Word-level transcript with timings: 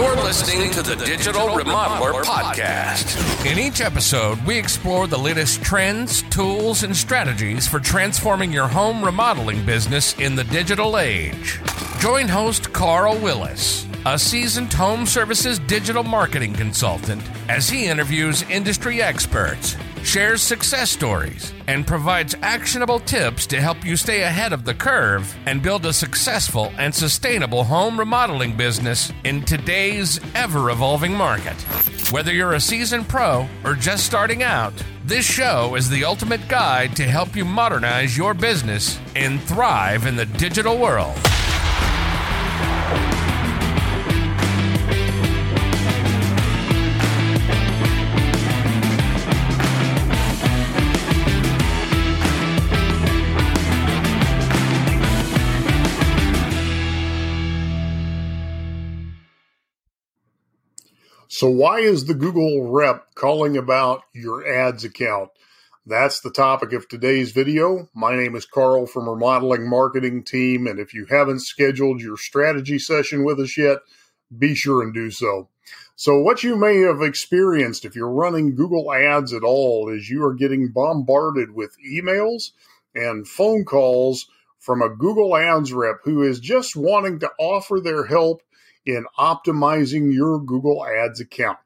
You're 0.00 0.16
listening 0.16 0.70
to 0.70 0.82
the 0.82 0.96
Digital 0.96 1.48
Remodeler 1.48 2.24
Podcast. 2.24 3.44
In 3.44 3.58
each 3.58 3.82
episode, 3.82 4.40
we 4.46 4.56
explore 4.56 5.06
the 5.06 5.18
latest 5.18 5.62
trends, 5.62 6.22
tools, 6.30 6.84
and 6.84 6.96
strategies 6.96 7.68
for 7.68 7.80
transforming 7.80 8.50
your 8.50 8.66
home 8.66 9.04
remodeling 9.04 9.62
business 9.66 10.18
in 10.18 10.36
the 10.36 10.44
digital 10.44 10.96
age. 10.96 11.60
Join 11.98 12.28
host 12.28 12.72
Carl 12.72 13.18
Willis, 13.18 13.86
a 14.06 14.18
seasoned 14.18 14.72
home 14.72 15.04
services 15.04 15.58
digital 15.58 16.02
marketing 16.02 16.54
consultant, 16.54 17.22
as 17.50 17.68
he 17.68 17.84
interviews 17.84 18.40
industry 18.44 19.02
experts 19.02 19.76
shares 20.02 20.42
success 20.42 20.90
stories, 20.90 21.52
and 21.66 21.86
provides 21.86 22.34
actionable 22.42 23.00
tips 23.00 23.46
to 23.46 23.60
help 23.60 23.84
you 23.84 23.96
stay 23.96 24.22
ahead 24.22 24.52
of 24.52 24.64
the 24.64 24.74
curve 24.74 25.34
and 25.46 25.62
build 25.62 25.86
a 25.86 25.92
successful 25.92 26.72
and 26.78 26.94
sustainable 26.94 27.64
home 27.64 27.98
remodeling 27.98 28.56
business 28.56 29.12
in 29.24 29.42
today's 29.42 30.20
ever 30.34 30.70
evolving 30.70 31.14
market. 31.14 31.56
Whether 32.10 32.32
you're 32.32 32.54
a 32.54 32.60
seasoned 32.60 33.08
pro 33.08 33.48
or 33.64 33.74
just 33.74 34.04
starting 34.04 34.42
out, 34.42 34.72
this 35.04 35.24
show 35.24 35.74
is 35.76 35.88
the 35.88 36.04
ultimate 36.04 36.46
guide 36.48 36.96
to 36.96 37.04
help 37.04 37.36
you 37.36 37.44
modernize 37.44 38.16
your 38.16 38.34
business 38.34 38.98
and 39.14 39.40
thrive 39.42 40.06
in 40.06 40.16
the 40.16 40.26
digital 40.26 40.78
world. 40.78 41.16
So, 61.40 61.48
why 61.48 61.78
is 61.78 62.04
the 62.04 62.12
Google 62.12 62.70
rep 62.70 63.14
calling 63.14 63.56
about 63.56 64.02
your 64.12 64.46
ads 64.46 64.84
account? 64.84 65.30
That's 65.86 66.20
the 66.20 66.30
topic 66.30 66.74
of 66.74 66.86
today's 66.86 67.32
video. 67.32 67.88
My 67.94 68.14
name 68.14 68.36
is 68.36 68.44
Carl 68.44 68.86
from 68.86 69.08
Remodeling 69.08 69.66
Marketing 69.66 70.22
Team, 70.22 70.66
and 70.66 70.78
if 70.78 70.92
you 70.92 71.06
haven't 71.06 71.40
scheduled 71.40 72.02
your 72.02 72.18
strategy 72.18 72.78
session 72.78 73.24
with 73.24 73.40
us 73.40 73.56
yet, 73.56 73.78
be 74.36 74.54
sure 74.54 74.82
and 74.82 74.92
do 74.92 75.10
so. 75.10 75.48
So, 75.96 76.20
what 76.20 76.42
you 76.42 76.56
may 76.56 76.80
have 76.80 77.00
experienced 77.00 77.86
if 77.86 77.96
you're 77.96 78.10
running 78.10 78.54
Google 78.54 78.92
Ads 78.92 79.32
at 79.32 79.42
all 79.42 79.88
is 79.88 80.10
you 80.10 80.22
are 80.22 80.34
getting 80.34 80.68
bombarded 80.68 81.54
with 81.54 81.74
emails 81.82 82.50
and 82.94 83.26
phone 83.26 83.64
calls 83.64 84.26
from 84.58 84.82
a 84.82 84.94
Google 84.94 85.34
Ads 85.34 85.72
rep 85.72 86.00
who 86.04 86.22
is 86.22 86.38
just 86.38 86.76
wanting 86.76 87.18
to 87.20 87.30
offer 87.38 87.80
their 87.80 88.04
help 88.04 88.42
in 88.86 89.06
optimizing 89.18 90.12
your 90.12 90.40
Google 90.40 90.84
Ads 90.86 91.20
account. 91.20 91.58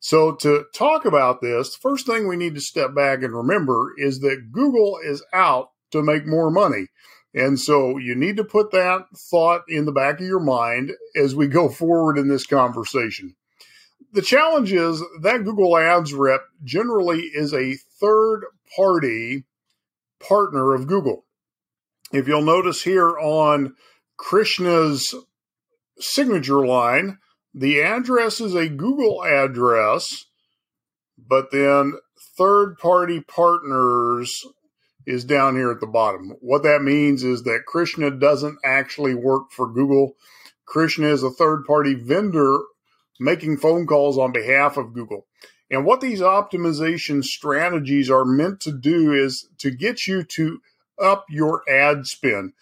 So, 0.00 0.34
to 0.36 0.64
talk 0.74 1.04
about 1.04 1.40
this, 1.40 1.74
the 1.74 1.80
first 1.80 2.06
thing 2.06 2.26
we 2.26 2.36
need 2.36 2.56
to 2.56 2.60
step 2.60 2.94
back 2.94 3.22
and 3.22 3.32
remember 3.32 3.92
is 3.96 4.20
that 4.20 4.50
Google 4.50 4.98
is 5.04 5.24
out 5.32 5.70
to 5.92 6.02
make 6.02 6.26
more 6.26 6.50
money. 6.50 6.88
And 7.34 7.58
so 7.58 7.96
you 7.96 8.14
need 8.14 8.36
to 8.36 8.44
put 8.44 8.72
that 8.72 9.06
thought 9.16 9.62
in 9.68 9.86
the 9.86 9.92
back 9.92 10.20
of 10.20 10.26
your 10.26 10.40
mind 10.40 10.92
as 11.16 11.34
we 11.34 11.46
go 11.46 11.68
forward 11.68 12.18
in 12.18 12.28
this 12.28 12.46
conversation. 12.46 13.34
The 14.12 14.22
challenge 14.22 14.72
is 14.72 15.02
that 15.22 15.44
Google 15.44 15.78
Ads 15.78 16.12
rep 16.12 16.42
generally 16.62 17.20
is 17.20 17.54
a 17.54 17.78
third 17.98 18.44
party 18.76 19.44
partner 20.20 20.74
of 20.74 20.86
Google. 20.86 21.24
If 22.12 22.28
you'll 22.28 22.42
notice 22.42 22.82
here 22.82 23.18
on 23.18 23.74
Krishna's 24.18 25.14
signature 25.98 26.66
line. 26.66 27.18
The 27.54 27.82
address 27.82 28.40
is 28.40 28.54
a 28.54 28.68
Google 28.68 29.24
address, 29.24 30.24
but 31.18 31.50
then 31.50 31.94
third 32.38 32.78
party 32.78 33.20
partners 33.20 34.46
is 35.06 35.24
down 35.24 35.56
here 35.56 35.70
at 35.70 35.80
the 35.80 35.86
bottom. 35.86 36.34
What 36.40 36.62
that 36.62 36.82
means 36.82 37.24
is 37.24 37.42
that 37.42 37.64
Krishna 37.66 38.10
doesn't 38.10 38.58
actually 38.64 39.14
work 39.14 39.50
for 39.50 39.72
Google. 39.72 40.14
Krishna 40.64 41.08
is 41.08 41.22
a 41.22 41.30
third 41.30 41.64
party 41.64 41.94
vendor 41.94 42.58
making 43.20 43.58
phone 43.58 43.86
calls 43.86 44.18
on 44.18 44.32
behalf 44.32 44.76
of 44.76 44.94
Google. 44.94 45.26
And 45.70 45.84
what 45.84 46.00
these 46.00 46.20
optimization 46.20 47.24
strategies 47.24 48.10
are 48.10 48.24
meant 48.24 48.60
to 48.60 48.72
do 48.72 49.12
is 49.12 49.48
to 49.58 49.70
get 49.70 50.06
you 50.06 50.22
to 50.22 50.60
up 51.02 51.26
your 51.28 51.68
ad 51.68 52.06
spend 52.06 52.52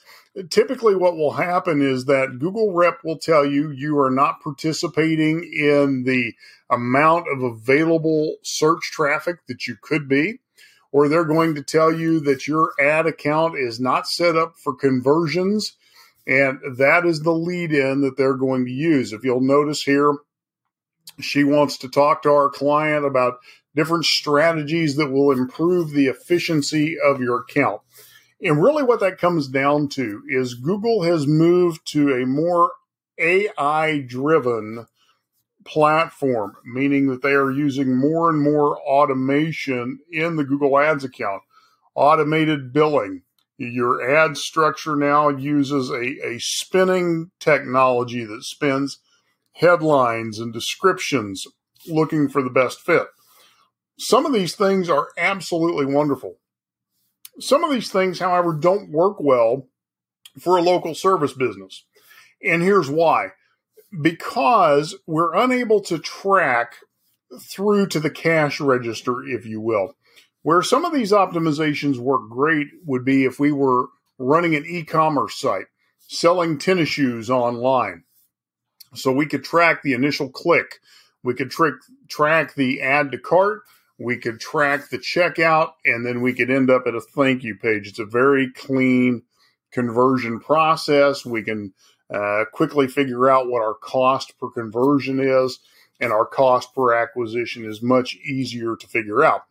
typically 0.48 0.94
what 0.94 1.16
will 1.16 1.32
happen 1.32 1.82
is 1.82 2.04
that 2.04 2.38
Google 2.38 2.72
rep 2.72 3.00
will 3.04 3.18
tell 3.18 3.44
you 3.44 3.70
you 3.70 3.98
are 3.98 4.10
not 4.10 4.40
participating 4.42 5.42
in 5.42 6.04
the 6.04 6.34
amount 6.70 7.26
of 7.32 7.42
available 7.42 8.36
search 8.42 8.90
traffic 8.92 9.38
that 9.48 9.66
you 9.66 9.76
could 9.80 10.08
be, 10.08 10.38
or 10.92 11.08
they're 11.08 11.24
going 11.24 11.54
to 11.56 11.62
tell 11.62 11.92
you 11.92 12.20
that 12.20 12.46
your 12.46 12.72
ad 12.80 13.06
account 13.06 13.56
is 13.58 13.80
not 13.80 14.06
set 14.06 14.36
up 14.36 14.54
for 14.56 14.74
conversions. 14.74 15.76
And 16.26 16.60
that 16.76 17.06
is 17.06 17.22
the 17.22 17.32
lead 17.32 17.72
in 17.72 18.02
that 18.02 18.16
they're 18.16 18.34
going 18.34 18.64
to 18.66 18.70
use. 18.70 19.12
If 19.12 19.24
you'll 19.24 19.40
notice 19.40 19.82
here, 19.82 20.16
she 21.18 21.42
wants 21.42 21.78
to 21.78 21.88
talk 21.88 22.22
to 22.22 22.30
our 22.30 22.50
client 22.50 23.04
about 23.04 23.38
different 23.74 24.04
strategies 24.04 24.96
that 24.96 25.10
will 25.10 25.32
improve 25.32 25.90
the 25.90 26.06
efficiency 26.06 26.96
of 27.04 27.20
your 27.20 27.40
account. 27.40 27.80
And 28.42 28.62
really, 28.62 28.82
what 28.82 29.00
that 29.00 29.18
comes 29.18 29.48
down 29.48 29.88
to 29.90 30.22
is 30.28 30.54
Google 30.54 31.02
has 31.02 31.26
moved 31.26 31.86
to 31.92 32.14
a 32.14 32.26
more 32.26 32.72
AI 33.18 33.98
driven 33.98 34.86
platform, 35.64 36.56
meaning 36.64 37.08
that 37.08 37.22
they 37.22 37.32
are 37.32 37.50
using 37.50 37.94
more 37.94 38.30
and 38.30 38.40
more 38.40 38.80
automation 38.80 39.98
in 40.10 40.36
the 40.36 40.44
Google 40.44 40.78
Ads 40.78 41.04
account, 41.04 41.42
automated 41.94 42.72
billing. 42.72 43.22
Your 43.58 44.00
ad 44.02 44.38
structure 44.38 44.96
now 44.96 45.28
uses 45.28 45.90
a, 45.90 46.26
a 46.26 46.38
spinning 46.38 47.30
technology 47.40 48.24
that 48.24 48.44
spins 48.44 49.00
headlines 49.52 50.38
and 50.38 50.50
descriptions 50.50 51.46
looking 51.86 52.28
for 52.28 52.42
the 52.42 52.48
best 52.48 52.80
fit. 52.80 53.08
Some 53.98 54.24
of 54.24 54.32
these 54.32 54.54
things 54.54 54.88
are 54.88 55.08
absolutely 55.18 55.84
wonderful. 55.84 56.36
Some 57.40 57.64
of 57.64 57.70
these 57.70 57.90
things, 57.90 58.18
however, 58.18 58.52
don't 58.52 58.90
work 58.90 59.16
well 59.20 59.68
for 60.38 60.56
a 60.56 60.62
local 60.62 60.94
service 60.94 61.32
business. 61.32 61.84
And 62.42 62.62
here's 62.62 62.90
why 62.90 63.30
because 64.00 64.94
we're 65.06 65.34
unable 65.34 65.80
to 65.80 65.98
track 65.98 66.76
through 67.40 67.88
to 67.88 68.00
the 68.00 68.10
cash 68.10 68.60
register, 68.60 69.22
if 69.24 69.44
you 69.44 69.60
will. 69.60 69.94
Where 70.42 70.62
some 70.62 70.84
of 70.84 70.92
these 70.92 71.12
optimizations 71.12 71.98
work 71.98 72.30
great 72.30 72.68
would 72.84 73.04
be 73.04 73.24
if 73.24 73.38
we 73.38 73.52
were 73.52 73.86
running 74.18 74.54
an 74.54 74.64
e 74.66 74.84
commerce 74.84 75.38
site, 75.38 75.66
selling 75.98 76.58
tennis 76.58 76.88
shoes 76.88 77.28
online. 77.28 78.04
So 78.94 79.12
we 79.12 79.26
could 79.26 79.44
track 79.44 79.82
the 79.82 79.92
initial 79.92 80.30
click, 80.30 80.80
we 81.22 81.34
could 81.34 81.52
track 82.08 82.54
the 82.54 82.80
add 82.80 83.12
to 83.12 83.18
cart, 83.18 83.62
we 84.00 84.16
could 84.16 84.40
track 84.40 84.88
the 84.88 84.98
checkout 84.98 85.72
and 85.84 86.04
then 86.04 86.22
we 86.22 86.32
could 86.32 86.50
end 86.50 86.70
up 86.70 86.86
at 86.86 86.94
a 86.94 87.00
thank 87.00 87.44
you 87.44 87.54
page. 87.54 87.86
It's 87.86 87.98
a 87.98 88.06
very 88.06 88.50
clean 88.50 89.22
conversion 89.70 90.40
process. 90.40 91.26
We 91.26 91.42
can 91.42 91.74
uh, 92.12 92.44
quickly 92.52 92.88
figure 92.88 93.28
out 93.28 93.48
what 93.48 93.62
our 93.62 93.74
cost 93.74 94.38
per 94.38 94.48
conversion 94.48 95.20
is, 95.20 95.60
and 96.00 96.12
our 96.12 96.24
cost 96.24 96.74
per 96.74 96.94
acquisition 96.94 97.64
is 97.64 97.82
much 97.82 98.16
easier 98.16 98.74
to 98.74 98.86
figure 98.86 99.22
out. 99.22 99.42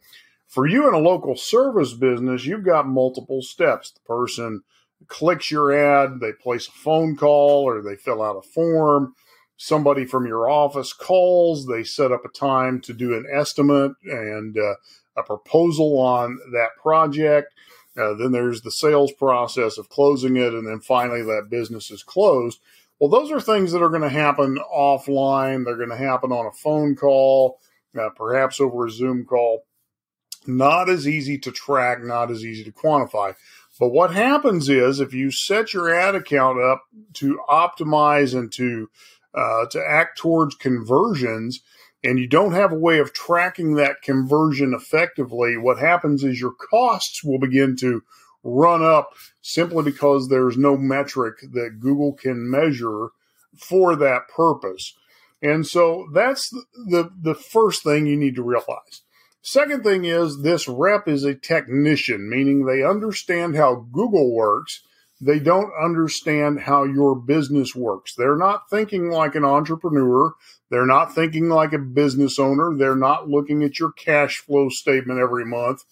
For 0.48 0.66
you 0.66 0.88
in 0.88 0.96
a 0.96 1.00
local 1.00 1.38
service 1.38 1.94
business, 1.94 2.46
you've 2.46 2.66
got 2.66 2.88
multiple 2.88 3.44
steps. 3.44 3.92
The 3.92 4.00
person 4.02 4.64
clicks 5.08 5.52
your 5.52 5.72
ad, 5.72 6.20
they 6.20 6.34
place 6.34 6.68
a 6.68 6.72
phone 6.72 7.16
call, 7.16 7.64
or 7.64 7.84
they 7.84 7.96
fill 7.96 8.24
out 8.24 8.36
a 8.36 8.42
form 8.42 9.14
somebody 9.60 10.06
from 10.06 10.26
your 10.26 10.50
office 10.50 10.94
calls, 10.94 11.68
they 11.68 11.84
set 11.84 12.14
up 12.14 12.24
a 12.24 12.30
time 12.30 12.80
to 12.80 12.94
do 12.94 13.14
an 13.14 13.26
estimate 13.32 13.92
and 14.06 14.58
uh, 14.58 14.76
a 15.18 15.24
proposal 15.24 16.00
on 16.00 16.40
that 16.54 16.70
project. 16.82 17.54
Uh, 17.98 18.14
then 18.14 18.32
there's 18.32 18.62
the 18.62 18.72
sales 18.72 19.12
process 19.12 19.78
of 19.78 19.90
closing 19.90 20.38
it, 20.38 20.54
and 20.54 20.66
then 20.66 20.80
finally 20.80 21.22
that 21.22 21.50
business 21.50 21.92
is 21.92 22.04
closed. 22.04 22.60
Well, 23.00 23.10
those 23.10 23.32
are 23.32 23.42
things 23.42 23.74
that 23.74 23.84
are 23.84 23.90
going 23.90 24.02
to 24.02 24.10
happen 24.10 24.60
offline. 24.74 25.66
They're 25.66 25.76
going 25.76 25.90
to 25.90 25.98
happen 25.98 26.32
on 26.32 26.46
a 26.46 26.52
phone 26.52 26.96
call, 26.96 27.60
uh, 28.00 28.10
perhaps 28.16 28.62
over 28.62 28.86
a 28.86 28.92
Zoom 28.92 29.26
call. 29.26 29.66
Not 30.48 30.90
as 30.90 31.06
easy 31.06 31.38
to 31.40 31.52
track, 31.52 32.02
not 32.02 32.32
as 32.32 32.46
easy 32.46 32.64
to 32.64 32.72
quantify. 32.72 33.36
But 33.78 33.90
what 33.90 34.14
happens 34.14 34.70
is 34.70 35.02
if 35.02 35.14
you 35.14 35.32
set 35.32 35.74
your 35.74 35.94
ad 35.94 36.16
account 36.16 36.62
up 36.62 36.84
to 37.16 37.42
optimize 37.50 38.38
and 38.38 38.52
to 38.54 38.90
uh, 39.34 39.66
to 39.72 39.84
act 39.86 40.18
towards 40.18 40.56
conversions 40.56 41.62
and 42.04 42.18
you 42.18 42.28
don't 42.28 42.54
have 42.54 42.72
a 42.72 42.80
way 42.80 43.00
of 43.00 43.14
tracking 43.14 43.76
that 43.76 44.02
conversion 44.02 44.74
effectively, 44.74 45.58
what 45.58 45.80
happens 45.80 46.24
is 46.24 46.40
your 46.40 46.54
costs 46.54 47.24
will 47.24 47.40
begin 47.40 47.76
to 47.78 48.04
run 48.44 48.82
up 48.82 49.10
simply 49.42 49.84
because 49.84 50.30
there's 50.30 50.58
no 50.58 50.78
metric 50.78 51.40
that 51.52 51.80
Google 51.80 52.14
can 52.14 52.50
measure 52.50 53.10
for 53.58 53.98
that 53.98 54.30
purpose. 54.34 54.96
And 55.42 55.68
so 55.68 56.08
that's 56.14 56.50
the, 56.50 57.12
the 57.22 57.36
first 57.36 57.84
thing 57.84 58.06
you 58.06 58.16
need 58.16 58.36
to 58.36 58.44
realize. 58.44 59.02
Second 59.42 59.84
thing 59.84 60.06
is 60.06 60.42
this 60.42 60.68
rep 60.68 61.08
is 61.08 61.24
a 61.24 61.36
technician, 61.36 62.30
meaning 62.30 62.66
they 62.66 62.84
understand 62.84 63.56
how 63.56 63.88
Google 63.92 64.34
works. 64.34 64.84
They 65.22 65.40
don't 65.40 65.72
understand 65.82 66.62
how 66.62 66.86
your 66.86 67.16
business 67.16 67.76
works. 67.76 68.16
They're 68.16 68.38
not 68.38 68.70
thinking 68.70 69.10
like 69.10 69.36
an 69.36 69.44
entrepreneur. 69.44 70.34
They're 70.70 70.86
not 70.86 71.14
thinking 71.14 71.50
like 71.50 71.74
a 71.74 71.80
business 71.80 72.40
owner. 72.40 72.76
They're 72.78 72.96
not 72.96 73.28
looking 73.28 73.64
at 73.64 73.80
your 73.80 73.92
cash 73.92 74.38
flow 74.38 74.70
statement 74.70 75.20
every 75.20 75.46
month. 75.46 75.84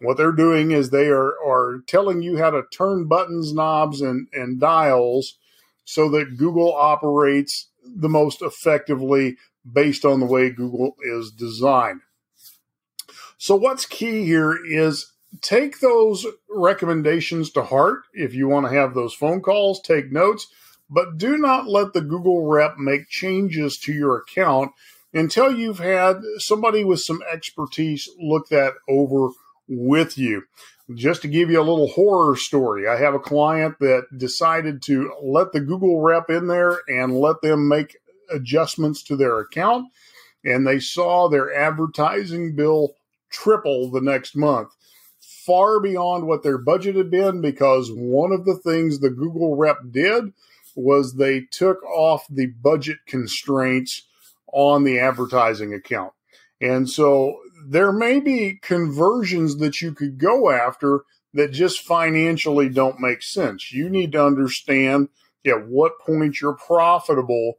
What 0.00 0.16
they're 0.16 0.32
doing 0.32 0.70
is 0.70 0.88
they 0.88 1.08
are, 1.08 1.34
are 1.44 1.82
telling 1.86 2.22
you 2.22 2.38
how 2.38 2.50
to 2.50 2.62
turn 2.72 3.06
buttons, 3.06 3.52
knobs, 3.52 4.00
and, 4.00 4.28
and 4.32 4.58
dials 4.58 5.36
so 5.84 6.08
that 6.10 6.38
Google 6.38 6.74
operates 6.74 7.68
the 7.84 8.08
most 8.08 8.40
effectively 8.40 9.36
based 9.70 10.06
on 10.06 10.20
the 10.20 10.26
way 10.26 10.48
Google 10.48 10.96
is 11.02 11.30
designed. 11.30 12.00
So, 13.36 13.56
what's 13.56 13.84
key 13.84 14.24
here 14.24 14.58
is 14.64 15.12
take 15.40 15.80
those 15.80 16.26
recommendations 16.48 17.50
to 17.50 17.62
heart. 17.62 18.02
If 18.12 18.34
you 18.34 18.48
want 18.48 18.66
to 18.66 18.72
have 18.72 18.94
those 18.94 19.14
phone 19.14 19.40
calls, 19.40 19.80
take 19.80 20.12
notes, 20.12 20.48
but 20.88 21.18
do 21.18 21.38
not 21.38 21.68
let 21.68 21.92
the 21.92 22.00
Google 22.00 22.46
rep 22.46 22.78
make 22.78 23.08
changes 23.08 23.78
to 23.78 23.92
your 23.92 24.16
account 24.16 24.72
until 25.12 25.54
you've 25.54 25.78
had 25.78 26.20
somebody 26.38 26.84
with 26.84 27.00
some 27.00 27.20
expertise 27.32 28.08
look 28.18 28.48
that 28.48 28.74
over 28.88 29.28
with 29.68 30.18
you. 30.18 30.44
Just 30.94 31.22
to 31.22 31.28
give 31.28 31.50
you 31.50 31.60
a 31.60 31.62
little 31.62 31.88
horror 31.88 32.36
story, 32.36 32.88
I 32.88 32.96
have 32.96 33.14
a 33.14 33.20
client 33.20 33.78
that 33.78 34.06
decided 34.16 34.82
to 34.82 35.12
let 35.22 35.52
the 35.52 35.60
Google 35.60 36.00
rep 36.00 36.28
in 36.30 36.48
there 36.48 36.80
and 36.88 37.16
let 37.16 37.40
them 37.42 37.68
make 37.68 37.96
adjustments 38.28 39.02
to 39.04 39.16
their 39.16 39.38
account, 39.38 39.92
and 40.44 40.66
they 40.66 40.80
saw 40.80 41.28
their 41.28 41.54
advertising 41.54 42.56
bill 42.56 42.96
triple 43.30 43.90
the 43.90 44.00
next 44.00 44.34
month, 44.34 44.74
far 45.50 45.80
beyond 45.80 46.28
what 46.28 46.44
their 46.44 46.58
budget 46.58 46.94
had 46.94 47.10
been, 47.10 47.40
because 47.40 47.90
one 47.92 48.30
of 48.30 48.44
the 48.44 48.54
things 48.54 49.00
the 49.00 49.10
Google 49.10 49.56
rep 49.56 49.78
did 49.90 50.32
was 50.76 51.14
they 51.14 51.40
took 51.40 51.82
off 51.82 52.24
the 52.30 52.46
budget 52.46 52.98
constraints 53.04 54.06
on 54.52 54.84
the 54.84 55.00
advertising 55.00 55.74
account. 55.74 56.12
And 56.60 56.88
so 56.88 57.40
there 57.66 57.90
may 57.90 58.20
be 58.20 58.60
conversions 58.62 59.56
that 59.56 59.80
you 59.80 59.92
could 59.92 60.18
go 60.18 60.52
after 60.52 61.00
that 61.34 61.50
just 61.50 61.80
financially 61.80 62.68
don't 62.68 63.00
make 63.00 63.22
sense. 63.22 63.72
You 63.72 63.90
need 63.90 64.12
to 64.12 64.24
understand 64.24 65.08
at 65.44 65.66
what 65.66 65.98
point 65.98 66.40
you're 66.40 66.54
profitable 66.54 67.54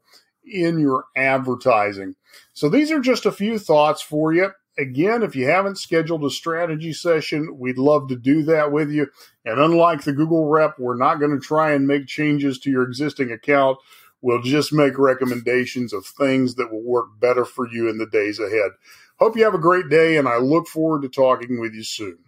in 0.45 0.79
your 0.79 1.07
advertising. 1.17 2.15
So 2.53 2.69
these 2.69 2.89
are 2.89 3.01
just 3.01 3.25
a 3.25 3.33
few 3.33 3.59
thoughts 3.59 4.01
for 4.01 4.33
you. 4.33 4.51
Again, 4.79 5.21
if 5.21 5.35
you 5.35 5.47
haven't 5.47 5.77
scheduled 5.77 6.23
a 6.23 6.29
strategy 6.29 6.93
session, 6.93 7.57
we'd 7.59 7.77
love 7.77 8.07
to 8.07 8.15
do 8.15 8.43
that 8.43 8.71
with 8.71 8.89
you. 8.89 9.07
And 9.45 9.59
unlike 9.59 10.03
the 10.03 10.13
Google 10.13 10.45
rep, 10.47 10.79
we're 10.79 10.95
not 10.95 11.19
going 11.19 11.31
to 11.31 11.45
try 11.45 11.73
and 11.73 11.85
make 11.85 12.07
changes 12.07 12.57
to 12.59 12.71
your 12.71 12.83
existing 12.83 13.31
account. 13.31 13.77
We'll 14.21 14.41
just 14.41 14.71
make 14.71 14.97
recommendations 14.97 15.93
of 15.93 16.05
things 16.05 16.55
that 16.55 16.71
will 16.71 16.83
work 16.83 17.19
better 17.19 17.43
for 17.43 17.67
you 17.67 17.89
in 17.89 17.97
the 17.97 18.05
days 18.05 18.39
ahead. 18.39 18.71
Hope 19.19 19.35
you 19.35 19.43
have 19.43 19.53
a 19.53 19.59
great 19.59 19.89
day, 19.89 20.17
and 20.17 20.27
I 20.27 20.37
look 20.37 20.67
forward 20.67 21.01
to 21.01 21.09
talking 21.09 21.59
with 21.59 21.73
you 21.73 21.83
soon. 21.83 22.19